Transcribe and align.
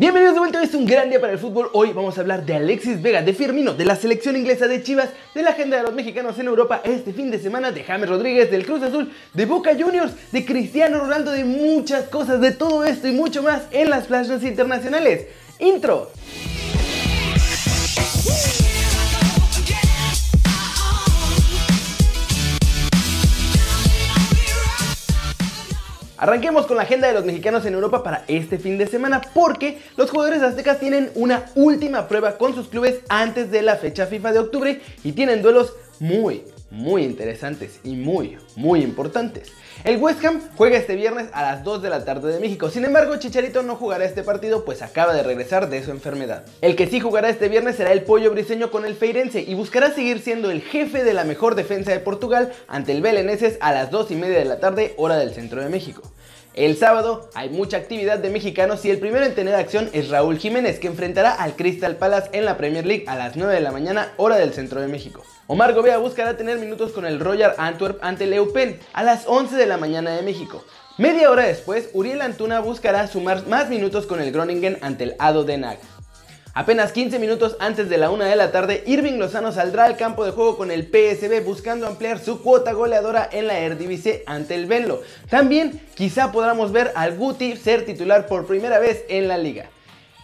Bienvenidos 0.00 0.32
de 0.32 0.40
vuelta, 0.40 0.62
es 0.62 0.72
un 0.72 0.86
gran 0.86 1.10
día 1.10 1.20
para 1.20 1.34
el 1.34 1.38
fútbol. 1.38 1.68
Hoy 1.74 1.92
vamos 1.92 2.16
a 2.16 2.22
hablar 2.22 2.46
de 2.46 2.54
Alexis 2.54 3.02
Vega, 3.02 3.20
de 3.20 3.34
Firmino, 3.34 3.74
de 3.74 3.84
la 3.84 3.96
selección 3.96 4.34
inglesa 4.34 4.66
de 4.66 4.82
Chivas, 4.82 5.10
de 5.34 5.42
la 5.42 5.50
agenda 5.50 5.76
de 5.76 5.82
los 5.82 5.92
mexicanos 5.92 6.38
en 6.38 6.46
Europa 6.46 6.80
este 6.84 7.12
fin 7.12 7.30
de 7.30 7.38
semana, 7.38 7.70
de 7.70 7.84
James 7.84 8.08
Rodríguez, 8.08 8.50
del 8.50 8.64
Cruz 8.64 8.82
Azul, 8.82 9.12
de 9.34 9.44
Boca 9.44 9.72
Juniors, 9.78 10.14
de 10.32 10.46
Cristiano 10.46 11.00
Ronaldo, 11.00 11.32
de 11.32 11.44
muchas 11.44 12.04
cosas, 12.08 12.40
de 12.40 12.52
todo 12.52 12.82
esto 12.86 13.08
y 13.08 13.12
mucho 13.12 13.42
más 13.42 13.64
en 13.72 13.90
las 13.90 14.06
flashes 14.06 14.42
internacionales. 14.42 15.26
Intro. 15.58 16.10
Arranquemos 26.20 26.66
con 26.66 26.76
la 26.76 26.82
agenda 26.82 27.08
de 27.08 27.14
los 27.14 27.24
mexicanos 27.24 27.64
en 27.64 27.72
Europa 27.72 28.02
para 28.02 28.24
este 28.28 28.58
fin 28.58 28.76
de 28.76 28.86
semana 28.86 29.22
porque 29.32 29.78
los 29.96 30.10
jugadores 30.10 30.42
aztecas 30.42 30.78
tienen 30.78 31.10
una 31.14 31.46
última 31.54 32.08
prueba 32.08 32.36
con 32.36 32.54
sus 32.54 32.68
clubes 32.68 33.00
antes 33.08 33.50
de 33.50 33.62
la 33.62 33.76
fecha 33.76 34.04
FIFA 34.04 34.32
de 34.32 34.38
octubre 34.40 34.82
y 35.02 35.12
tienen 35.12 35.40
duelos 35.40 35.72
muy, 35.98 36.44
muy 36.70 37.02
interesantes 37.02 37.80
y 37.84 37.96
muy, 37.96 38.38
muy 38.56 38.82
importantes. 38.82 39.52
El 39.84 39.96
West 39.96 40.24
Ham 40.24 40.40
juega 40.56 40.76
este 40.76 40.94
viernes 40.94 41.28
a 41.32 41.42
las 41.42 41.64
2 41.64 41.82
de 41.82 41.90
la 41.90 42.04
tarde 42.04 42.32
de 42.32 42.40
México, 42.40 42.70
sin 42.70 42.84
embargo 42.84 43.16
Chicharito 43.16 43.62
no 43.62 43.76
jugará 43.76 44.04
este 44.04 44.22
partido 44.22 44.64
pues 44.64 44.82
acaba 44.82 45.14
de 45.14 45.22
regresar 45.22 45.70
de 45.70 45.82
su 45.82 45.90
enfermedad. 45.90 46.44
El 46.60 46.76
que 46.76 46.86
sí 46.86 47.00
jugará 47.00 47.28
este 47.28 47.48
viernes 47.48 47.76
será 47.76 47.92
el 47.92 48.02
Pollo 48.02 48.30
Briseño 48.30 48.70
con 48.70 48.84
el 48.84 48.94
Feirense 48.94 49.40
y 49.40 49.54
buscará 49.54 49.92
seguir 49.92 50.20
siendo 50.20 50.50
el 50.50 50.62
jefe 50.62 51.02
de 51.02 51.14
la 51.14 51.24
mejor 51.24 51.54
defensa 51.54 51.92
de 51.92 52.00
Portugal 52.00 52.52
ante 52.68 52.92
el 52.92 53.02
Belenenses 53.02 53.56
a 53.60 53.72
las 53.72 53.90
2 53.90 54.10
y 54.10 54.16
media 54.16 54.38
de 54.38 54.44
la 54.44 54.60
tarde 54.60 54.94
hora 54.96 55.16
del 55.16 55.32
centro 55.32 55.62
de 55.62 55.68
México. 55.68 56.02
El 56.54 56.76
sábado 56.76 57.30
hay 57.34 57.48
mucha 57.48 57.76
actividad 57.76 58.18
de 58.18 58.28
mexicanos 58.28 58.84
y 58.84 58.90
el 58.90 58.98
primero 58.98 59.24
en 59.24 59.36
tener 59.36 59.54
acción 59.54 59.88
es 59.92 60.08
Raúl 60.08 60.36
Jiménez, 60.36 60.80
que 60.80 60.88
enfrentará 60.88 61.30
al 61.30 61.54
Crystal 61.54 61.94
Palace 61.94 62.28
en 62.32 62.44
la 62.44 62.56
Premier 62.56 62.84
League 62.84 63.04
a 63.06 63.14
las 63.14 63.36
9 63.36 63.54
de 63.54 63.60
la 63.60 63.70
mañana, 63.70 64.12
hora 64.16 64.36
del 64.36 64.52
centro 64.52 64.80
de 64.80 64.88
México. 64.88 65.22
Omar 65.46 65.74
Gobea 65.74 65.98
buscará 65.98 66.36
tener 66.36 66.58
minutos 66.58 66.90
con 66.90 67.06
el 67.06 67.20
Royal 67.20 67.54
Antwerp 67.56 67.98
ante 68.02 68.24
el 68.24 68.32
Eupen 68.32 68.80
a 68.92 69.04
las 69.04 69.28
11 69.28 69.54
de 69.54 69.66
la 69.66 69.76
mañana 69.76 70.10
de 70.10 70.22
México. 70.22 70.64
Media 70.98 71.30
hora 71.30 71.44
después, 71.44 71.88
Uriel 71.92 72.20
Antuna 72.20 72.58
buscará 72.58 73.06
sumar 73.06 73.46
más 73.46 73.68
minutos 73.68 74.06
con 74.06 74.20
el 74.20 74.32
Groningen 74.32 74.78
ante 74.82 75.04
el 75.04 75.14
Ado 75.20 75.44
Den 75.44 75.64
Haag. 75.64 75.78
Apenas 76.52 76.90
15 76.90 77.20
minutos 77.20 77.56
antes 77.60 77.88
de 77.88 77.96
la 77.96 78.10
1 78.10 78.24
de 78.24 78.34
la 78.34 78.50
tarde, 78.50 78.82
Irving 78.84 79.18
Lozano 79.18 79.52
saldrá 79.52 79.84
al 79.84 79.96
campo 79.96 80.24
de 80.24 80.32
juego 80.32 80.56
con 80.56 80.72
el 80.72 80.82
PSB 80.82 81.44
buscando 81.44 81.86
ampliar 81.86 82.18
su 82.18 82.42
cuota 82.42 82.72
goleadora 82.72 83.28
en 83.30 83.46
la 83.46 83.60
Eredivisie 83.60 84.24
ante 84.26 84.56
el 84.56 84.66
Venlo. 84.66 85.00
También 85.28 85.80
quizá 85.94 86.32
podamos 86.32 86.72
ver 86.72 86.90
al 86.96 87.16
Guti 87.16 87.56
ser 87.56 87.84
titular 87.84 88.26
por 88.26 88.46
primera 88.46 88.80
vez 88.80 89.04
en 89.08 89.28
la 89.28 89.38
liga. 89.38 89.70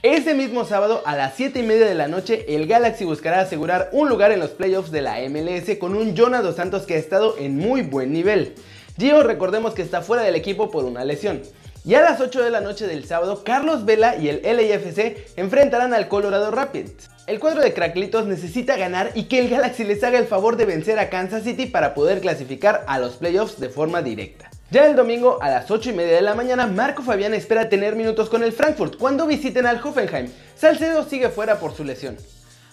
Ese 0.02 0.34
mismo 0.34 0.64
sábado 0.64 1.00
a 1.06 1.14
las 1.14 1.34
7 1.36 1.60
y 1.60 1.62
media 1.62 1.86
de 1.86 1.94
la 1.94 2.08
noche, 2.08 2.44
el 2.48 2.66
Galaxy 2.66 3.04
buscará 3.04 3.40
asegurar 3.40 3.90
un 3.92 4.08
lugar 4.08 4.32
en 4.32 4.40
los 4.40 4.50
playoffs 4.50 4.90
de 4.90 5.02
la 5.02 5.20
MLS 5.28 5.78
con 5.78 5.94
un 5.94 6.16
Jonah 6.16 6.42
Dos 6.42 6.56
Santos 6.56 6.86
que 6.86 6.94
ha 6.94 6.98
estado 6.98 7.36
en 7.38 7.56
muy 7.56 7.82
buen 7.82 8.12
nivel. 8.12 8.56
Gio 8.98 9.22
recordemos 9.22 9.74
que 9.74 9.82
está 9.82 10.02
fuera 10.02 10.24
del 10.24 10.34
equipo 10.34 10.72
por 10.72 10.86
una 10.86 11.04
lesión. 11.04 11.42
Y 11.86 11.94
a 11.94 12.00
las 12.00 12.20
8 12.20 12.42
de 12.42 12.50
la 12.50 12.60
noche 12.60 12.88
del 12.88 13.04
sábado, 13.04 13.44
Carlos 13.44 13.84
Vela 13.84 14.16
y 14.16 14.28
el 14.28 14.42
LAFC 14.42 15.24
enfrentarán 15.36 15.94
al 15.94 16.08
Colorado 16.08 16.50
Rapids. 16.50 17.08
El 17.28 17.38
cuadro 17.38 17.62
de 17.62 17.74
Cracklitos 17.74 18.26
necesita 18.26 18.76
ganar 18.76 19.12
y 19.14 19.28
que 19.28 19.38
el 19.38 19.48
Galaxy 19.48 19.84
les 19.84 20.02
haga 20.02 20.18
el 20.18 20.26
favor 20.26 20.56
de 20.56 20.64
vencer 20.64 20.98
a 20.98 21.10
Kansas 21.10 21.44
City 21.44 21.66
para 21.66 21.94
poder 21.94 22.20
clasificar 22.20 22.84
a 22.88 22.98
los 22.98 23.14
playoffs 23.14 23.60
de 23.60 23.68
forma 23.68 24.02
directa. 24.02 24.50
Ya 24.72 24.84
el 24.84 24.96
domingo 24.96 25.38
a 25.40 25.48
las 25.48 25.70
8 25.70 25.90
y 25.90 25.92
media 25.92 26.16
de 26.16 26.22
la 26.22 26.34
mañana, 26.34 26.66
Marco 26.66 27.04
Fabián 27.04 27.34
espera 27.34 27.68
tener 27.68 27.94
minutos 27.94 28.28
con 28.28 28.42
el 28.42 28.50
Frankfurt 28.50 28.96
cuando 28.96 29.28
visiten 29.28 29.64
al 29.64 29.80
Hoffenheim. 29.80 30.28
Salcedo 30.56 31.08
sigue 31.08 31.28
fuera 31.28 31.60
por 31.60 31.72
su 31.72 31.84
lesión. 31.84 32.16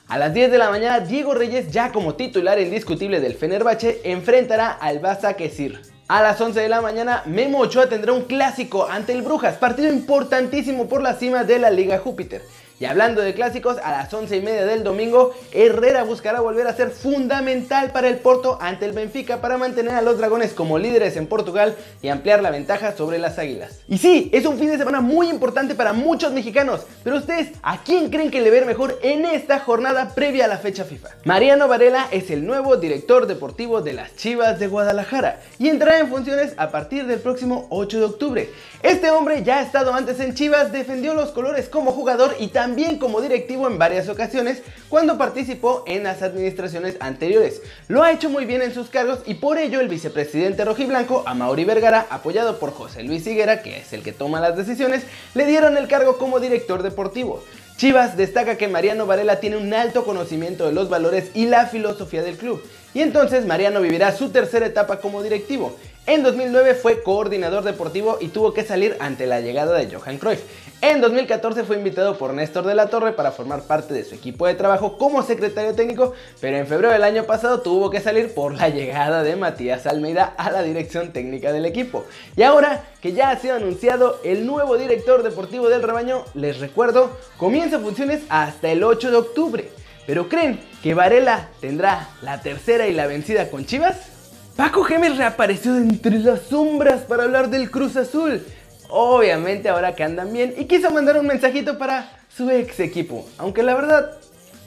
A 0.08 0.18
las 0.18 0.34
10 0.34 0.50
de 0.50 0.58
la 0.58 0.72
mañana, 0.72 1.02
Diego 1.02 1.36
Reyes, 1.36 1.72
ya 1.72 1.92
como 1.92 2.16
titular 2.16 2.60
indiscutible 2.60 3.20
del 3.20 3.36
Fenerbahce, 3.36 4.02
enfrentará 4.06 4.72
al 4.72 4.98
Basa 4.98 5.36
Kesir. 5.36 5.93
A 6.10 6.22
las 6.22 6.40
11 6.42 6.60
de 6.60 6.68
la 6.68 6.82
mañana, 6.82 7.24
Memo 7.26 7.60
Ochoa 7.60 7.88
tendrá 7.88 8.12
un 8.12 8.24
clásico 8.24 8.90
ante 8.90 9.14
el 9.14 9.22
Brujas, 9.22 9.56
partido 9.56 9.88
importantísimo 9.88 10.90
por 10.90 11.02
la 11.02 11.14
cima 11.14 11.46
de 11.46 11.60
la 11.60 11.70
Liga 11.70 11.98
Júpiter. 11.98 12.42
Y 12.80 12.86
hablando 12.86 13.22
de 13.22 13.36
clásicos, 13.36 13.78
a 13.78 13.92
las 13.92 14.12
11 14.12 14.36
y 14.36 14.42
media 14.42 14.66
del 14.66 14.84
domingo, 14.84 15.32
Herrera 15.52 16.04
buscará 16.04 16.42
volver 16.42 16.68
a 16.68 16.76
ser 16.76 16.90
fundamental 16.90 17.92
para 17.92 18.10
el 18.10 18.18
Porto 18.18 18.58
ante 18.60 18.86
el 18.86 18.94
Benfica 18.94 19.42
para 19.42 19.60
mantener 19.60 19.94
a 19.94 20.02
los 20.02 20.18
dragones 20.18 20.54
como 20.54 20.80
líderes 20.80 21.16
en 21.16 21.28
Portugal 21.28 21.76
y 22.02 22.08
ampliar 22.08 22.42
la 22.42 22.50
ventaja 22.50 22.98
sobre 22.98 23.20
las 23.20 23.38
águilas. 23.38 23.82
Y 23.88 24.00
sí, 24.00 24.32
es 24.34 24.48
un 24.48 24.58
fin 24.58 24.72
de 24.72 24.80
semana 24.80 25.02
muy 25.02 25.30
importante 25.30 25.76
para 25.76 25.94
muchos 25.94 26.34
mexicanos, 26.34 26.82
pero 27.04 27.18
ustedes, 27.18 27.52
¿a 27.62 27.84
quién 27.84 28.10
creen 28.10 28.32
que 28.32 28.42
le 28.42 28.50
ver 28.50 28.66
mejor 28.66 29.00
en 29.04 29.26
esta 29.26 29.60
jornada 29.60 30.10
previa 30.16 30.46
a 30.46 30.48
la 30.50 30.58
fecha 30.58 30.84
FIFA? 30.84 31.10
Mariano 31.26 31.68
Varela 31.68 32.08
es 32.12 32.32
el 32.32 32.46
nuevo 32.46 32.78
director 32.78 33.28
deportivo 33.28 33.82
de 33.82 33.94
las 33.94 34.16
Chivas 34.16 34.60
de 34.60 34.68
Guadalajara 34.68 35.42
y 35.60 35.70
entrará 35.70 36.00
en 36.00 36.10
funciones 36.10 36.54
a 36.58 36.72
partir 36.72 37.06
del 37.06 37.20
próximo 37.20 37.68
8 37.70 38.00
de 38.00 38.06
octubre. 38.06 38.50
Este 38.82 39.12
hombre 39.12 39.44
ya 39.44 39.60
ha 39.60 39.62
estado 39.62 39.94
antes 39.94 40.20
en 40.20 40.34
Chivas, 40.34 40.72
defendió 40.72 41.14
los 41.14 41.30
colores 41.30 41.70
como 41.70 41.92
jugador 41.92 42.36
y 42.40 42.48
también 42.48 42.63
como 42.98 43.20
directivo 43.20 43.68
en 43.68 43.78
varias 43.78 44.08
ocasiones 44.08 44.62
cuando 44.88 45.18
participó 45.18 45.84
en 45.86 46.04
las 46.04 46.22
administraciones 46.22 46.96
anteriores. 47.02 47.62
Lo 47.90 48.04
ha 48.04 48.12
hecho 48.12 48.30
muy 48.30 48.46
bien 48.46 48.62
en 48.62 48.74
sus 48.74 48.90
cargos 48.90 49.20
y 49.26 49.34
por 49.34 49.58
ello 49.58 49.82
el 49.82 49.90
vicepresidente 49.90 50.64
rojiblanco, 50.64 51.24
Amaury 51.26 51.66
Vergara, 51.66 52.08
apoyado 52.10 52.60
por 52.60 52.72
José 52.72 53.04
Luis 53.04 53.28
Higuera, 53.28 53.62
que 53.62 53.80
es 53.80 53.92
el 53.92 54.02
que 54.02 54.14
toma 54.14 54.40
las 54.40 54.56
decisiones, 54.56 55.04
le 55.36 55.46
dieron 55.46 55.76
el 55.76 55.90
cargo 55.90 56.18
como 56.18 56.40
director 56.40 56.84
deportivo. 56.84 57.44
Chivas 57.76 58.16
destaca 58.16 58.56
que 58.56 58.70
Mariano 58.70 59.06
Varela 59.06 59.42
tiene 59.42 59.58
un 59.58 59.74
alto 59.74 60.06
conocimiento 60.06 60.66
de 60.66 60.74
los 60.74 60.90
valores 60.90 61.32
y 61.34 61.48
la 61.48 61.66
filosofía 61.66 62.22
del 62.22 62.38
club, 62.38 62.64
y 62.94 63.02
entonces 63.02 63.46
Mariano 63.46 63.82
vivirá 63.82 64.16
su 64.16 64.30
tercera 64.30 64.68
etapa 64.68 65.02
como 65.02 65.22
directivo. 65.24 65.76
En 66.06 66.22
2009 66.22 66.74
fue 66.74 67.02
coordinador 67.02 67.64
deportivo 67.64 68.18
y 68.20 68.28
tuvo 68.28 68.54
que 68.54 68.66
salir 68.66 68.98
ante 69.00 69.26
la 69.26 69.40
llegada 69.40 69.78
de 69.78 69.90
Johan 69.90 70.18
Cruyff. 70.18 70.42
En 70.82 71.00
2014 71.00 71.64
fue 71.64 71.78
invitado 71.78 72.18
por 72.18 72.34
Néstor 72.34 72.66
de 72.66 72.76
la 72.76 72.88
Torre 72.88 73.14
para 73.14 73.32
formar 73.32 73.62
parte 73.64 73.94
de 73.94 74.04
su 74.04 74.14
equipo 74.14 74.46
de 74.46 74.56
trabajo 74.56 74.98
como 74.98 75.24
secretario 75.24 75.74
técnico, 75.76 76.12
pero 76.42 76.58
en 76.58 76.68
febrero 76.68 76.92
del 76.92 77.06
año 77.06 77.24
pasado 77.24 77.62
tuvo 77.62 77.90
que 77.90 78.02
salir 78.02 78.34
por 78.34 78.54
la 78.54 78.68
llegada 78.68 79.24
de 79.24 79.38
Matías 79.38 79.88
Almeida 79.88 80.34
a 80.38 80.52
la 80.52 80.62
dirección 80.62 81.14
técnica 81.14 81.54
del 81.54 81.66
equipo. 81.66 82.04
Y 82.36 82.44
ahora 82.44 82.84
que 83.02 83.14
ya 83.14 83.30
ha 83.30 83.40
sido 83.40 83.56
anunciado 83.56 84.20
el 84.26 84.46
nuevo 84.46 84.78
director 84.78 85.24
deportivo 85.24 85.70
del 85.70 85.84
rebaño, 85.84 86.26
les 86.34 86.60
recuerdo, 86.60 87.18
comienza 87.38 87.80
funciones 87.80 88.24
hasta 88.28 88.70
el 88.70 88.84
8 88.84 89.10
de 89.10 89.18
octubre. 89.18 89.70
¿Pero 90.06 90.28
creen 90.28 90.60
que 90.84 90.96
Varela 90.96 91.48
tendrá 91.62 92.10
la 92.22 92.42
tercera 92.42 92.88
y 92.88 92.94
la 92.94 93.08
vencida 93.08 93.50
con 93.50 93.66
Chivas? 93.66 94.13
Paco 94.56 94.84
Gemes 94.84 95.18
reapareció 95.18 95.76
entre 95.78 96.20
las 96.20 96.42
sombras 96.42 97.02
para 97.02 97.24
hablar 97.24 97.50
del 97.50 97.72
Cruz 97.72 97.96
Azul. 97.96 98.46
Obviamente 98.88 99.68
ahora 99.68 99.96
que 99.96 100.04
andan 100.04 100.32
bien 100.32 100.54
y 100.56 100.66
quiso 100.66 100.92
mandar 100.92 101.18
un 101.18 101.26
mensajito 101.26 101.80
para 101.80 102.20
su 102.30 102.52
ex 102.52 102.80
equipo, 102.80 103.28
aunque 103.40 103.64
la 103.64 103.74
verdad 103.74 104.12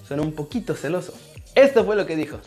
suena 0.06 0.24
un 0.24 0.32
poquito 0.32 0.74
celoso. 0.74 1.14
Esto 1.54 1.84
fue 1.84 1.94
lo 1.94 2.04
que 2.04 2.16
dijo. 2.16 2.38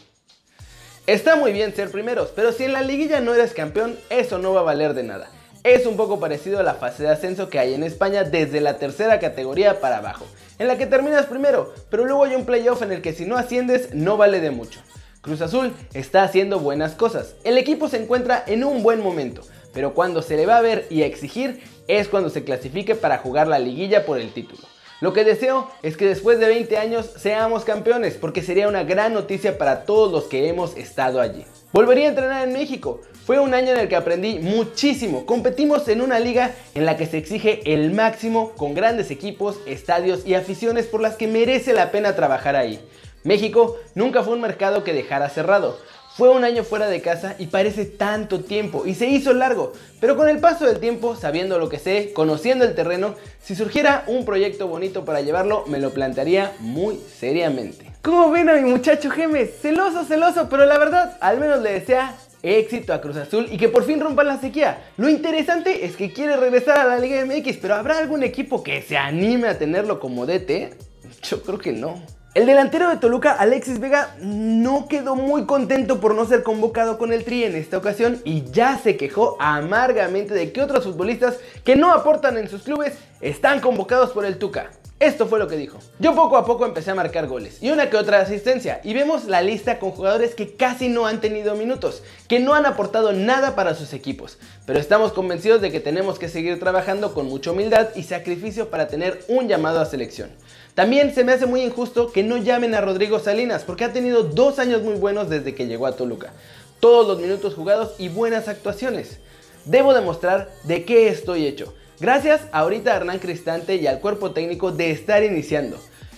Está 1.07 1.37
muy 1.37 1.53
bien 1.53 1.73
ser 1.73 1.89
primeros, 1.91 2.31
pero 2.35 2.51
si 2.51 2.65
en 2.65 2.73
la 2.73 2.81
liguilla 2.81 3.21
no 3.21 3.33
eres 3.33 3.53
campeón, 3.53 3.97
eso 4.09 4.37
no 4.37 4.53
va 4.53 4.59
a 4.59 4.63
valer 4.63 4.93
de 4.93 5.03
nada. 5.03 5.29
Es 5.63 5.85
un 5.85 5.95
poco 5.95 6.19
parecido 6.19 6.59
a 6.59 6.63
la 6.63 6.73
fase 6.73 7.03
de 7.03 7.09
ascenso 7.09 7.49
que 7.49 7.59
hay 7.59 7.73
en 7.73 7.83
España 7.83 8.25
desde 8.25 8.59
la 8.59 8.77
tercera 8.77 9.17
categoría 9.19 9.79
para 9.79 9.99
abajo, 9.99 10.25
en 10.57 10.67
la 10.67 10.77
que 10.77 10.87
terminas 10.87 11.25
primero, 11.25 11.73
pero 11.89 12.05
luego 12.05 12.25
hay 12.25 12.35
un 12.35 12.45
playoff 12.45 12.81
en 12.81 12.91
el 12.91 13.01
que 13.01 13.13
si 13.13 13.25
no 13.25 13.37
asciendes 13.37 13.93
no 13.93 14.17
vale 14.17 14.41
de 14.41 14.51
mucho. 14.51 14.81
Cruz 15.21 15.41
Azul 15.41 15.73
está 15.93 16.23
haciendo 16.23 16.59
buenas 16.59 16.93
cosas. 16.93 17.35
El 17.43 17.57
equipo 17.57 17.89
se 17.89 18.01
encuentra 18.01 18.41
en 18.47 18.63
un 18.63 18.83
buen 18.83 19.01
momento, 19.01 19.41
pero 19.73 19.93
cuando 19.93 20.21
se 20.21 20.37
le 20.37 20.45
va 20.45 20.57
a 20.57 20.61
ver 20.61 20.87
y 20.89 21.01
a 21.01 21.07
exigir 21.07 21.61
es 21.89 22.07
cuando 22.07 22.29
se 22.29 22.45
clasifique 22.45 22.95
para 22.95 23.17
jugar 23.17 23.47
la 23.47 23.59
liguilla 23.59 24.05
por 24.05 24.17
el 24.17 24.31
título. 24.31 24.61
Lo 25.01 25.11
que 25.11 25.25
deseo 25.25 25.69
es 25.83 25.97
que 25.97 26.05
después 26.05 26.39
de 26.39 26.47
20 26.47 26.77
años 26.77 27.09
seamos 27.17 27.65
campeones, 27.65 28.15
porque 28.15 28.41
sería 28.41 28.69
una 28.69 28.83
gran 28.83 29.13
noticia 29.13 29.57
para 29.57 29.83
todos 29.83 30.11
los 30.11 30.25
que 30.25 30.47
hemos 30.47 30.77
estado 30.77 31.19
allí. 31.19 31.45
Volvería 31.73 32.05
a 32.05 32.09
entrenar 32.09 32.47
en 32.47 32.53
México. 32.53 33.01
Fue 33.25 33.39
un 33.39 33.53
año 33.53 33.71
en 33.71 33.79
el 33.79 33.87
que 33.89 33.95
aprendí 33.95 34.39
muchísimo. 34.39 35.25
Competimos 35.25 35.87
en 35.87 36.01
una 36.01 36.19
liga 36.19 36.51
en 36.75 36.85
la 36.85 36.97
que 36.97 37.05
se 37.05 37.17
exige 37.17 37.73
el 37.73 37.91
máximo 37.91 38.51
con 38.57 38.73
grandes 38.73 39.11
equipos, 39.11 39.59
estadios 39.65 40.25
y 40.25 40.33
aficiones 40.33 40.85
por 40.85 41.01
las 41.01 41.15
que 41.15 41.27
merece 41.27 41.73
la 41.73 41.91
pena 41.91 42.15
trabajar 42.15 42.55
ahí. 42.55 42.79
México 43.23 43.77
nunca 43.95 44.23
fue 44.23 44.33
un 44.33 44.41
mercado 44.41 44.83
que 44.83 44.93
dejara 44.93 45.29
cerrado. 45.29 45.77
Fue 46.15 46.29
un 46.29 46.43
año 46.43 46.63
fuera 46.63 46.87
de 46.87 47.01
casa 47.01 47.35
y 47.39 47.47
parece 47.47 47.85
tanto 47.85 48.41
tiempo 48.41 48.85
y 48.85 48.93
se 48.93 49.07
hizo 49.07 49.33
largo, 49.33 49.71
pero 50.01 50.17
con 50.17 50.27
el 50.27 50.39
paso 50.39 50.65
del 50.65 50.79
tiempo, 50.79 51.15
sabiendo 51.15 51.57
lo 51.59 51.69
que 51.69 51.79
sé, 51.79 52.11
conociendo 52.13 52.65
el 52.65 52.75
terreno, 52.75 53.15
si 53.41 53.55
surgiera 53.55 54.03
un 54.07 54.25
proyecto 54.25 54.67
bonito 54.67 55.05
para 55.05 55.21
llevarlo, 55.21 55.63
me 55.67 55.79
lo 55.79 55.91
plantearía 55.91 56.53
muy 56.59 56.97
seriamente. 56.97 57.89
¿Cómo 58.01 58.31
ven 58.31 58.49
a 58.49 58.55
mi 58.55 58.69
muchacho 58.69 59.09
Gemes? 59.09 59.61
Celoso, 59.61 60.03
celoso, 60.03 60.49
pero 60.49 60.65
la 60.65 60.77
verdad, 60.77 61.17
al 61.21 61.39
menos 61.39 61.61
le 61.61 61.71
desea 61.71 62.17
éxito 62.43 62.93
a 62.93 63.01
Cruz 63.01 63.17
Azul 63.17 63.47
y 63.51 63.57
que 63.57 63.69
por 63.69 63.85
fin 63.85 63.99
rompan 63.99 64.27
la 64.27 64.39
sequía. 64.39 64.91
Lo 64.97 65.09
interesante 65.09 65.85
es 65.85 65.95
que 65.95 66.11
quiere 66.11 66.35
regresar 66.37 66.79
a 66.79 66.85
la 66.85 66.99
Liga 66.99 67.23
MX, 67.25 67.57
pero 67.61 67.75
¿habrá 67.75 67.97
algún 67.97 68.23
equipo 68.23 68.63
que 68.63 68.81
se 68.81 68.97
anime 68.97 69.47
a 69.47 69.57
tenerlo 69.57 69.99
como 69.99 70.25
DT? 70.25 70.75
Yo 71.23 71.41
creo 71.43 71.59
que 71.59 71.71
no. 71.71 72.01
El 72.35 72.45
delantero 72.45 72.87
de 72.89 72.97
Toluca, 72.97 73.31
Alexis 73.31 73.79
Vega, 73.79 74.15
no 74.21 74.87
quedó 74.87 75.15
muy 75.15 75.45
contento 75.47 75.99
por 75.99 76.13
no 76.13 76.27
ser 76.27 76.43
convocado 76.43 76.99
con 76.99 77.11
el 77.11 77.23
Tri 77.23 77.43
en 77.43 77.55
esta 77.55 77.79
ocasión 77.79 78.21
y 78.23 78.43
ya 78.51 78.77
se 78.77 78.97
quejó 78.97 79.35
amargamente 79.39 80.35
de 80.35 80.51
que 80.51 80.61
otros 80.61 80.83
futbolistas 80.83 81.37
que 81.63 81.75
no 81.75 81.91
aportan 81.91 82.37
en 82.37 82.47
sus 82.47 82.61
clubes 82.61 82.93
están 83.19 83.61
convocados 83.61 84.11
por 84.11 84.25
el 84.25 84.37
Tuca. 84.37 84.69
Esto 84.99 85.25
fue 85.25 85.39
lo 85.39 85.47
que 85.47 85.55
dijo. 85.55 85.79
Yo 85.97 86.13
poco 86.13 86.37
a 86.37 86.45
poco 86.45 86.67
empecé 86.67 86.91
a 86.91 86.95
marcar 86.95 87.25
goles 87.25 87.63
y 87.63 87.71
una 87.71 87.89
que 87.89 87.97
otra 87.97 88.19
asistencia 88.19 88.79
y 88.83 88.93
vemos 88.93 89.25
la 89.25 89.41
lista 89.41 89.79
con 89.79 89.91
jugadores 89.91 90.35
que 90.35 90.55
casi 90.55 90.87
no 90.87 91.07
han 91.07 91.21
tenido 91.21 91.55
minutos, 91.55 92.03
que 92.27 92.39
no 92.39 92.53
han 92.53 92.67
aportado 92.67 93.11
nada 93.11 93.55
para 93.55 93.73
sus 93.73 93.93
equipos, 93.93 94.37
pero 94.67 94.77
estamos 94.77 95.13
convencidos 95.13 95.61
de 95.61 95.71
que 95.71 95.79
tenemos 95.79 96.19
que 96.19 96.29
seguir 96.29 96.59
trabajando 96.59 97.13
con 97.15 97.27
mucha 97.27 97.51
humildad 97.51 97.87
y 97.95 98.03
sacrificio 98.03 98.69
para 98.69 98.87
tener 98.87 99.23
un 99.29 99.47
llamado 99.47 99.79
a 99.79 99.85
selección. 99.85 100.29
También 100.75 101.13
se 101.13 101.23
me 101.23 101.33
hace 101.33 101.45
muy 101.45 101.61
injusto 101.61 102.11
que 102.11 102.23
no 102.23 102.37
llamen 102.37 102.73
a 102.73 102.81
Rodrigo 102.81 103.19
Salinas 103.19 103.63
porque 103.63 103.83
ha 103.85 103.93
tenido 103.93 104.23
dos 104.23 104.59
años 104.59 104.81
muy 104.81 104.95
buenos 104.95 105.29
desde 105.29 105.55
que 105.55 105.67
llegó 105.67 105.87
a 105.87 105.95
Toluca. 105.95 106.33
Todos 106.79 107.07
los 107.07 107.19
minutos 107.19 107.55
jugados 107.55 107.95
y 107.97 108.09
buenas 108.09 108.47
actuaciones. 108.47 109.19
Debo 109.65 109.93
demostrar 109.93 110.49
de 110.63 110.85
qué 110.85 111.09
estoy 111.09 111.45
hecho. 111.45 111.73
Gracias 111.99 112.41
ahorita 112.53 112.93
a 112.93 112.95
Hernán 112.95 113.19
Cristante 113.19 113.75
y 113.75 113.87
al 113.87 113.99
cuerpo 113.99 114.31
técnico 114.31 114.71
de 114.71 114.91
estar 114.91 115.21
iniciando. 115.23 115.77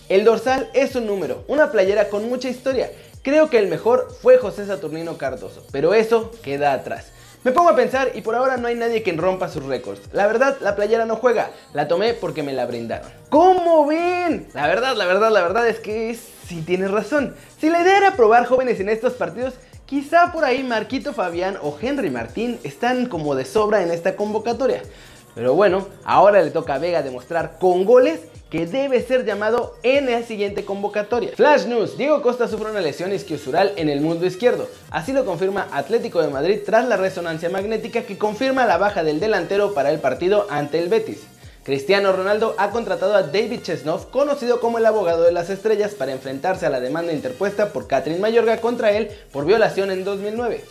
El 0.10 0.26
dorsal 0.26 0.70
es 0.74 0.96
un 0.96 1.08
número, 1.08 1.44
una 1.48 1.72
playera 1.72 2.10
con 2.10 2.30
mucha 2.30 2.50
historia. 2.50 2.92
Creo 3.24 3.50
que 3.50 3.58
el 3.58 3.68
mejor 3.68 4.16
fue 4.22 4.38
José 4.38 4.68
Saturnino 4.68 5.18
Cardoso, 5.18 5.66
pero 5.72 5.94
eso 5.94 6.32
queda 6.44 6.74
atrás. 6.74 7.12
Me 7.44 7.52
pongo 7.52 7.70
a 7.70 7.76
pensar 7.76 8.12
y 8.14 8.22
por 8.22 8.36
ahora 8.36 8.58
no 8.58 8.68
hay 8.68 8.76
nadie 8.76 9.02
que 9.02 9.14
rompa 9.14 9.50
sus 9.50 9.66
récords. 9.66 10.02
La 10.14 10.28
verdad, 10.28 10.58
la 10.62 10.76
playera 10.76 11.08
no 11.08 11.16
juega. 11.16 11.50
La 11.74 11.88
tomé 11.88 12.14
porque 12.14 12.44
me 12.44 12.54
la 12.54 12.68
brindaron. 12.68 13.10
¿Cómo 13.30 13.88
ven? 13.88 14.48
La 14.54 14.68
verdad, 14.68 14.96
la 14.96 15.08
verdad, 15.08 15.32
la 15.32 15.42
verdad 15.42 15.68
es 15.68 15.80
que 15.80 16.16
sí 16.48 16.62
tienes 16.62 16.92
razón. 16.92 17.36
Si 17.60 17.72
la 17.72 17.82
idea 17.82 17.98
era 17.98 18.16
probar 18.16 18.46
jóvenes 18.46 18.80
en 18.80 18.90
estos 18.90 19.14
partidos, 19.14 19.56
quizá 19.88 20.32
por 20.32 20.46
ahí 20.46 20.62
Marquito 20.62 21.14
Fabián 21.14 21.58
o 21.64 21.76
Henry 21.82 22.12
Martín 22.12 22.60
están 22.64 23.08
como 23.08 23.34
de 23.34 23.46
sobra 23.46 23.82
en 23.82 23.90
esta 23.90 24.16
convocatoria. 24.16 24.84
Pero 25.34 25.56
bueno, 25.56 25.88
ahora 26.04 26.44
le 26.44 26.52
toca 26.52 26.76
a 26.76 26.78
Vega 26.78 27.02
demostrar 27.02 27.58
con 27.60 27.86
goles 27.86 28.20
que 28.52 28.68
debe 28.68 29.02
ser 29.02 29.26
llamado 29.26 29.78
en 29.82 30.12
la 30.12 30.24
siguiente 30.24 30.66
convocatoria. 30.66 31.32
Flash 31.36 31.66
News, 31.68 31.98
Diego 31.98 32.22
Costa 32.22 32.50
sufre 32.50 32.70
una 32.70 32.82
lesión 32.82 33.14
isquiosural 33.14 33.72
en 33.78 33.88
el 33.88 34.02
mundo 34.02 34.26
izquierdo. 34.26 34.68
Así 34.92 35.14
lo 35.14 35.26
confirma 35.26 35.70
Atlético 35.72 36.22
de 36.22 36.28
Madrid 36.28 36.60
tras 36.66 36.86
la 36.86 36.98
resonancia 36.98 37.50
magnética 37.50 38.04
que 38.04 38.18
confirma 38.18 38.66
la 38.66 38.78
baja 38.78 39.06
del 39.06 39.22
delantero 39.22 39.74
para 39.74 39.90
el 39.90 40.00
partido 40.00 40.48
ante 40.50 40.80
el 40.80 40.90
Betis. 40.90 41.24
Cristiano 41.64 42.12
Ronaldo 42.12 42.56
ha 42.58 42.72
contratado 42.72 43.16
a 43.16 43.24
David 43.24 43.62
Chesnov, 43.62 44.10
conocido 44.10 44.60
como 44.60 44.80
el 44.80 44.86
abogado 44.86 45.24
de 45.24 45.32
las 45.32 45.50
estrellas, 45.50 45.94
para 45.94 46.12
enfrentarse 46.12 46.66
a 46.66 46.72
la 46.72 46.82
demanda 46.82 47.14
interpuesta 47.14 47.72
por 47.72 47.88
Catherine 47.88 48.20
Mayorga 48.20 48.58
contra 48.58 48.92
él 48.92 49.12
por 49.32 49.46
violación 49.46 49.92
en 49.92 50.04
2009. 50.04 50.62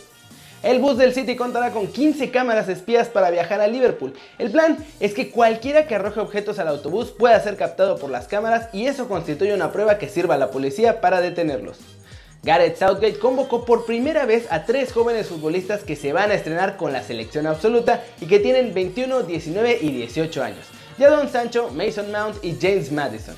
El 0.63 0.77
bus 0.77 0.95
del 0.95 1.15
City 1.15 1.35
contará 1.35 1.71
con 1.71 1.87
15 1.87 2.29
cámaras 2.29 2.69
espías 2.69 3.09
para 3.09 3.31
viajar 3.31 3.61
a 3.61 3.67
Liverpool. 3.67 4.13
El 4.37 4.51
plan 4.51 4.77
es 4.99 5.15
que 5.15 5.31
cualquiera 5.31 5.87
que 5.87 5.95
arroje 5.95 6.19
objetos 6.19 6.59
al 6.59 6.67
autobús 6.67 7.09
pueda 7.09 7.39
ser 7.39 7.57
captado 7.57 7.97
por 7.97 8.11
las 8.11 8.27
cámaras 8.27 8.69
y 8.71 8.85
eso 8.85 9.07
constituye 9.07 9.55
una 9.55 9.71
prueba 9.71 9.97
que 9.97 10.07
sirva 10.07 10.35
a 10.35 10.37
la 10.37 10.51
policía 10.51 11.01
para 11.01 11.19
detenerlos. 11.19 11.79
Gareth 12.43 12.77
Southgate 12.77 13.17
convocó 13.17 13.65
por 13.65 13.85
primera 13.85 14.25
vez 14.25 14.45
a 14.51 14.65
tres 14.65 14.93
jóvenes 14.93 15.27
futbolistas 15.27 15.83
que 15.83 15.95
se 15.95 16.13
van 16.13 16.29
a 16.29 16.35
estrenar 16.35 16.77
con 16.77 16.93
la 16.93 17.01
selección 17.01 17.47
absoluta 17.47 18.03
y 18.19 18.27
que 18.27 18.39
tienen 18.39 18.73
21, 18.73 19.23
19 19.23 19.79
y 19.81 19.91
18 19.91 20.43
años. 20.43 20.65
Jadon 20.99 21.29
Sancho, 21.29 21.69
Mason 21.71 22.11
Mount 22.11 22.43
y 22.43 22.55
James 22.61 22.91
Madison. 22.91 23.35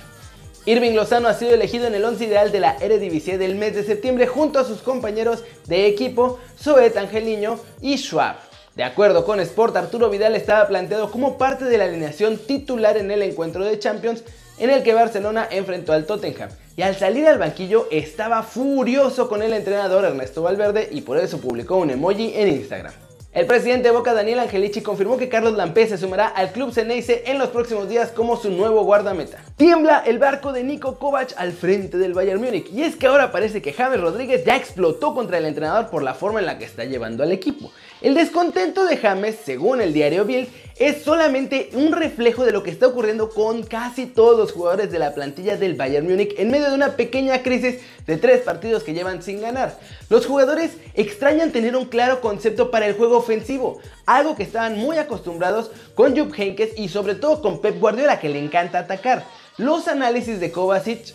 Irving 0.66 0.94
Lozano 0.94 1.28
ha 1.28 1.34
sido 1.34 1.54
elegido 1.54 1.88
en 1.88 1.96
el 1.96 2.06
11 2.06 2.24
ideal 2.24 2.52
de 2.54 2.62
la 2.62 2.78
Eredivisie 2.80 3.38
del 3.38 3.56
mes 3.56 3.76
de 3.76 3.84
septiembre 3.84 4.28
junto 4.28 4.60
a 4.60 4.64
sus 4.64 4.82
compañeros 4.82 5.44
de 5.68 5.88
equipo 5.88 6.40
Zoet 6.58 6.96
Angeliño 6.96 7.60
y 7.82 7.98
Schwab. 7.98 8.38
De 8.74 8.86
acuerdo 8.86 9.26
con 9.26 9.42
Sport, 9.42 9.76
Arturo 9.76 10.10
Vidal 10.10 10.36
estaba 10.36 10.66
planteado 10.70 11.12
como 11.12 11.38
parte 11.38 11.66
de 11.66 11.78
la 11.78 11.84
alineación 11.84 12.38
titular 12.38 12.96
en 12.96 13.12
el 13.12 13.24
encuentro 13.24 13.66
de 13.66 13.78
Champions 13.78 14.24
en 14.58 14.70
el 14.70 14.84
que 14.84 14.94
Barcelona 14.94 15.50
enfrentó 15.52 15.92
al 15.92 16.06
Tottenham. 16.06 16.50
Y 16.78 16.82
al 16.82 16.96
salir 16.96 17.28
al 17.28 17.40
banquillo 17.40 17.88
estaba 17.92 18.42
furioso 18.42 19.28
con 19.28 19.42
el 19.44 19.52
entrenador 19.52 20.06
Ernesto 20.06 20.44
Valverde 20.44 20.88
y 20.92 21.02
por 21.02 21.18
eso 21.18 21.42
publicó 21.42 21.76
un 21.76 21.90
emoji 21.90 22.32
en 22.36 22.48
Instagram. 22.48 22.94
El 23.34 23.48
presidente 23.48 23.88
de 23.88 23.96
Boca, 23.96 24.14
Daniel 24.14 24.38
Angelici, 24.38 24.82
confirmó 24.82 25.18
que 25.18 25.28
Carlos 25.28 25.54
Lampé 25.54 25.88
se 25.88 25.98
sumará 25.98 26.28
al 26.28 26.52
club 26.52 26.72
Ceneice 26.72 27.24
en 27.26 27.40
los 27.40 27.50
próximos 27.50 27.90
días 27.90 28.12
como 28.12 28.38
su 28.38 28.52
nuevo 28.52 28.84
guardameta. 28.84 29.44
Tiembla 29.58 30.04
el 30.06 30.20
barco 30.20 30.54
de 30.54 30.64
Nico 30.64 31.00
Kovac 31.00 31.34
al 31.38 31.52
frente 31.52 31.98
del 31.98 32.14
Bayern 32.14 32.40
Múnich 32.40 32.72
y 32.72 32.84
es 32.84 32.96
que 32.96 33.08
ahora 33.08 33.32
parece 33.32 33.64
que 33.64 33.74
James 33.74 34.00
Rodríguez 34.00 34.46
ya 34.46 34.56
explotó 34.56 35.16
contra 35.16 35.40
el 35.40 35.46
entrenador 35.46 35.90
por 35.90 36.04
la 36.04 36.14
forma 36.14 36.42
en 36.42 36.46
la 36.46 36.60
que 36.60 36.66
está 36.66 36.86
llevando 36.86 37.24
al 37.24 37.32
equipo. 37.32 37.72
El 38.02 38.14
descontento 38.14 38.86
de 38.86 38.98
James, 38.98 39.38
según 39.44 39.82
el 39.82 39.94
diario 39.94 40.26
Bild, 40.26 40.50
es 40.78 41.04
solamente 41.04 41.70
un 41.74 41.92
reflejo 41.92 42.44
de 42.46 42.52
lo 42.52 42.62
que 42.62 42.72
está 42.72 42.88
ocurriendo 42.88 43.30
con 43.30 43.64
casi 43.64 44.06
todos 44.06 44.38
los 44.38 44.52
jugadores 44.52 44.92
de 44.92 45.00
la 45.00 45.14
plantilla 45.14 45.58
del 45.58 45.76
Bayern 45.76 46.08
Múnich 46.08 46.36
en 46.38 46.52
medio 46.52 46.70
de 46.70 46.76
una 46.76 46.98
pequeña 46.98 47.42
crisis 47.42 47.80
de 48.06 48.18
tres 48.18 48.42
partidos 48.42 48.84
que 48.84 48.94
llevan 48.94 49.24
sin 49.24 49.42
ganar. 49.42 49.80
Los 50.10 50.26
jugadores 50.26 50.72
extrañan 50.94 51.52
tener 51.52 51.76
un 51.76 51.86
claro 51.86 52.22
concepto 52.22 52.70
para 52.70 52.88
el 52.88 52.94
juego 52.94 53.23
ofensivo, 53.24 53.80
algo 54.06 54.36
que 54.36 54.44
estaban 54.44 54.78
muy 54.78 54.98
acostumbrados 54.98 55.72
con 55.96 56.18
Jupp 56.18 56.38
Heynckes 56.38 56.78
y 56.78 56.90
sobre 56.90 57.16
todo 57.16 57.42
con 57.42 57.62
Pep 57.62 57.80
Guardiola 57.80 58.20
que 58.20 58.30
le 58.30 58.40
encanta 58.40 58.80
atacar. 58.80 59.26
Los 59.58 59.88
análisis 59.88 60.40
de 60.40 60.52
Kovacic 60.52 61.14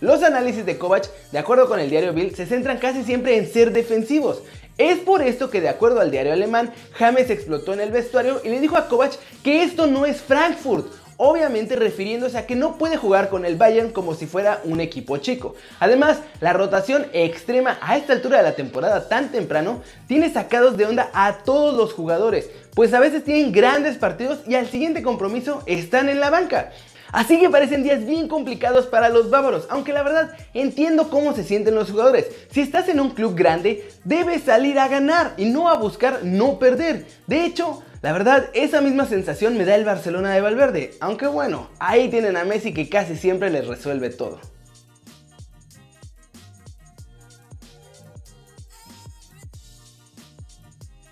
los 0.00 0.22
análisis 0.22 0.64
de 0.64 0.78
Kovac, 0.78 1.10
de 1.32 1.38
acuerdo 1.40 1.68
con 1.68 1.80
el 1.80 1.90
diario 1.90 2.12
Bild, 2.12 2.36
se 2.36 2.46
centran 2.46 2.78
casi 2.78 3.02
siempre 3.02 3.36
en 3.36 3.52
ser 3.52 3.72
defensivos. 3.72 4.42
Es 4.76 4.98
por 4.98 5.22
esto 5.22 5.50
que 5.50 5.60
de 5.60 5.68
acuerdo 5.68 6.00
al 6.00 6.12
diario 6.12 6.32
alemán, 6.32 6.72
James 6.92 7.30
explotó 7.30 7.72
en 7.72 7.80
el 7.80 7.90
vestuario 7.90 8.40
y 8.44 8.48
le 8.48 8.60
dijo 8.60 8.76
a 8.76 8.86
Kovac 8.86 9.18
que 9.42 9.64
esto 9.64 9.88
no 9.88 10.06
es 10.06 10.20
Frankfurt, 10.20 10.86
obviamente 11.18 11.76
refiriéndose 11.76 12.38
a 12.38 12.46
que 12.46 12.56
no 12.56 12.78
puede 12.78 12.96
jugar 12.96 13.28
con 13.28 13.44
el 13.44 13.56
Bayern 13.56 13.90
como 13.90 14.14
si 14.14 14.26
fuera 14.26 14.62
un 14.64 14.80
equipo 14.80 15.18
chico. 15.18 15.54
Además, 15.80 16.20
la 16.40 16.54
rotación 16.54 17.08
extrema 17.12 17.76
a 17.82 17.98
esta 17.98 18.14
altura 18.14 18.38
de 18.38 18.44
la 18.44 18.56
temporada 18.56 19.08
tan 19.08 19.30
temprano 19.30 19.82
tiene 20.06 20.32
sacados 20.32 20.76
de 20.78 20.86
onda 20.86 21.10
a 21.12 21.38
todos 21.44 21.76
los 21.76 21.92
jugadores, 21.92 22.48
pues 22.74 22.94
a 22.94 23.00
veces 23.00 23.24
tienen 23.24 23.52
grandes 23.52 23.98
partidos 23.98 24.38
y 24.46 24.54
al 24.54 24.68
siguiente 24.68 25.02
compromiso 25.02 25.62
están 25.66 26.08
en 26.08 26.20
la 26.20 26.30
banca. 26.30 26.70
Así 27.12 27.38
que 27.38 27.50
parecen 27.50 27.82
días 27.82 28.04
bien 28.04 28.28
complicados 28.28 28.86
para 28.86 29.08
los 29.08 29.30
bávaros, 29.30 29.66
aunque 29.70 29.92
la 29.92 30.02
verdad 30.02 30.30
entiendo 30.54 31.08
cómo 31.08 31.34
se 31.34 31.44
sienten 31.44 31.74
los 31.74 31.90
jugadores. 31.90 32.26
Si 32.50 32.60
estás 32.60 32.88
en 32.88 33.00
un 33.00 33.10
club 33.10 33.34
grande, 33.34 33.88
debes 34.04 34.42
salir 34.42 34.78
a 34.78 34.88
ganar 34.88 35.34
y 35.36 35.46
no 35.46 35.68
a 35.68 35.78
buscar 35.78 36.24
no 36.24 36.58
perder. 36.58 37.06
De 37.26 37.44
hecho, 37.44 37.82
la 38.02 38.12
verdad, 38.12 38.50
esa 38.52 38.80
misma 38.80 39.06
sensación 39.06 39.56
me 39.56 39.64
da 39.64 39.74
el 39.74 39.84
Barcelona 39.84 40.32
de 40.32 40.40
Valverde, 40.40 40.92
aunque 41.00 41.26
bueno, 41.26 41.68
ahí 41.78 42.08
tienen 42.08 42.36
a 42.36 42.44
Messi 42.44 42.72
que 42.72 42.88
casi 42.88 43.16
siempre 43.16 43.50
les 43.50 43.66
resuelve 43.66 44.10
todo. 44.10 44.40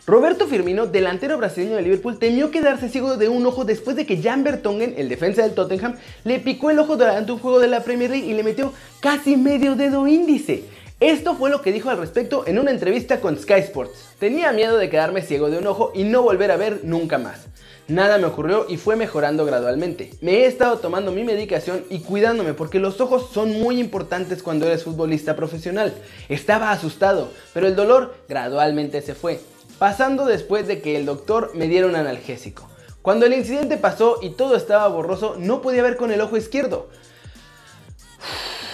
Roberto 0.07 0.47
Firmino, 0.47 0.87
delantero 0.87 1.37
brasileño 1.37 1.75
de 1.75 1.83
Liverpool, 1.83 2.21
temió 2.21 2.53
quedarse 2.53 2.89
ciego 2.89 3.17
de 3.17 3.29
un 3.29 3.45
ojo 3.45 3.65
después 3.65 3.97
de 3.97 4.07
que 4.07 4.23
Jan 4.23 4.45
Vertonghen, 4.45 4.95
el 4.97 5.09
defensa 5.09 5.43
del 5.43 5.55
Tottenham, 5.55 5.97
le 6.23 6.39
picó 6.39 6.71
el 6.71 6.79
ojo 6.79 6.97
durante 6.97 7.33
un 7.33 7.41
juego 7.41 7.59
de 7.59 7.67
la 7.67 7.83
Premier 7.83 8.11
League 8.11 8.29
y 8.29 8.35
le 8.35 8.45
metió 8.45 8.73
casi 9.01 9.37
medio 9.37 9.75
dedo 9.75 10.07
índice. 10.07 10.63
Esto 11.01 11.35
fue 11.35 11.51
lo 11.51 11.61
que 11.61 11.73
dijo 11.73 11.91
al 11.91 11.99
respecto 11.99 12.47
en 12.47 12.61
una 12.61 12.71
entrevista 12.71 13.21
con 13.21 13.37
Sky 13.37 13.55
Sports. 13.55 14.15
Tenía 14.21 14.53
miedo 14.53 14.79
de 14.79 14.89
quedarme 14.89 15.23
ciego 15.23 15.51
de 15.51 15.59
un 15.59 15.67
ojo 15.67 15.91
y 15.93 16.05
no 16.05 16.23
volver 16.23 16.53
a 16.53 16.57
ver 16.57 16.83
nunca 16.85 17.19
más. 17.19 17.47
Nada 17.89 18.19
me 18.19 18.27
ocurrió 18.27 18.67
y 18.69 18.77
fue 18.77 18.95
mejorando 18.95 19.45
gradualmente. 19.45 20.13
Me 20.21 20.39
he 20.39 20.47
estado 20.47 20.79
tomando 20.79 21.11
mi 21.11 21.25
medicación 21.25 21.85
y 21.91 21.99
cuidándome 21.99 22.55
porque 22.55 22.79
los 22.79 23.01
ojos 23.01 23.31
son 23.33 23.61
muy 23.61 23.81
importantes 23.81 24.45
cuando 24.45 24.67
eres 24.67 24.85
futbolista 24.85 25.35
profesional. 25.35 25.93
Estaba 26.29 26.71
asustado, 26.71 27.33
pero 27.53 27.67
el 27.67 27.75
dolor 27.75 28.15
gradualmente 28.29 29.03
se 29.03 29.17
fue 29.17 29.41
pasando 29.79 30.25
después 30.27 30.67
de 30.67 30.81
que 30.81 30.97
el 30.97 31.07
doctor 31.07 31.53
me 31.55 31.69
diera 31.69 31.87
un 31.87 31.97
analgésico. 31.97 32.69
Cuando 33.03 33.27
el 33.27 33.35
incidente 33.35 33.77
pasó 33.77 34.19
y 34.21 34.31
todo 34.31 34.57
estaba 34.57 34.89
borroso, 34.89 35.37
no 35.39 35.63
podía 35.63 35.83
ver 35.83 35.97
con 35.97 36.11
el 36.11 36.21
ojo 36.21 36.37
izquierdo. 36.37 36.89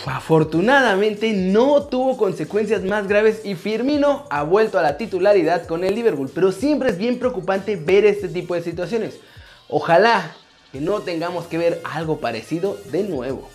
Afortunadamente 0.06 1.32
no 1.32 1.84
tuvo 1.84 2.16
consecuencias 2.16 2.82
más 2.82 3.06
graves 3.06 3.42
y 3.44 3.54
Firmino 3.54 4.24
ha 4.30 4.42
vuelto 4.42 4.78
a 4.78 4.82
la 4.82 4.96
titularidad 4.96 5.66
con 5.66 5.84
el 5.84 5.94
Liverpool, 5.94 6.30
pero 6.34 6.50
siempre 6.50 6.90
es 6.90 6.98
bien 6.98 7.18
preocupante 7.18 7.76
ver 7.76 8.04
este 8.04 8.28
tipo 8.28 8.54
de 8.54 8.62
situaciones. 8.62 9.20
Ojalá 9.68 10.34
que 10.72 10.80
no 10.80 11.00
tengamos 11.00 11.46
que 11.46 11.58
ver 11.58 11.80
algo 11.84 12.18
parecido 12.18 12.78
de 12.90 13.04
nuevo. 13.04 13.48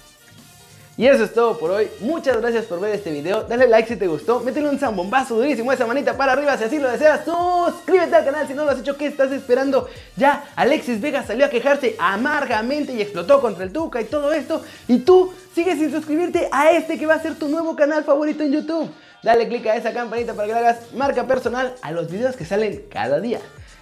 Y 1.00 1.06
eso 1.06 1.25
es 1.25 1.34
todo 1.34 1.60
por 1.60 1.70
hoy. 1.70 1.88
Muchas 2.00 2.42
gracias 2.42 2.66
por 2.66 2.80
ver 2.80 2.96
este 2.96 3.12
video. 3.12 3.44
Dale 3.44 3.68
like 3.68 3.88
si 3.88 3.98
te 3.98 4.08
gustó. 4.08 4.39
Métele 4.39 4.68
un 4.68 4.80
zambombazo 4.80 5.36
durísimo 5.36 5.72
esa 5.72 5.86
manita 5.86 6.18
para 6.18 6.32
arriba 6.32 6.58
si 6.58 6.63
así 6.63 6.80
lo 6.80 6.89
deseas. 6.89 7.22
Suscríbete 7.24 8.16
al 8.16 8.25
canal 8.25 8.48
si 8.48 8.56
no 8.56 8.66
lo 8.66 8.72
has 8.72 8.80
hecho. 8.80 8.98
¿Qué 8.98 9.06
estás 9.06 9.32
esperando? 9.32 9.88
Ya 10.16 10.46
Alexis 10.56 11.00
Vega 11.00 11.22
salió 11.22 11.46
a 11.46 11.50
quejarse 11.50 11.96
amargamente 12.00 12.94
y 12.94 13.01
explotó 13.01 13.39
contra 13.42 13.63
el 13.63 13.72
Tuca 13.72 14.01
y 14.01 14.06
todo 14.06 14.34
esto. 14.34 14.63
Y 14.88 14.98
tú 14.98 15.32
sigues 15.54 15.77
sin 15.77 15.92
suscribirte 15.92 16.50
a 16.51 16.72
este 16.72 16.98
que 16.98 17.06
va 17.06 17.13
a 17.13 17.22
ser 17.22 17.36
tu 17.36 17.48
nuevo 17.48 17.75
canal 17.75 18.04
favorito 18.04 18.44
en 18.44 18.54
YouTube. 18.54 18.89
Dale 19.22 19.48
click 19.48 19.68
a 19.68 19.75
esa 19.75 19.94
campanita 19.94 20.34
para 20.34 20.48
que 20.48 20.54
le 20.54 20.60
hagas 20.60 20.94
marca 20.94 21.27
personal 21.27 21.75
a 21.84 21.92
los 21.92 22.10
videos 22.10 22.36
que 22.36 22.44
salen 22.44 22.86
cada 22.89 23.20
día. 23.20 23.39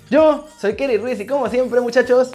Yo 0.09 0.47
soy 0.59 0.75
Kerry 0.75 0.97
Ruiz 0.97 1.19
y 1.21 1.25
como 1.25 1.47
siempre 1.47 1.79
muchachos, 1.79 2.31